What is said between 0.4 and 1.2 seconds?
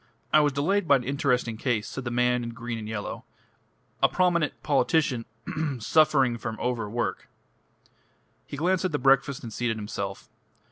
delayed by an